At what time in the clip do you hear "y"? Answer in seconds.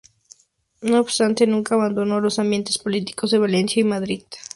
3.81-3.83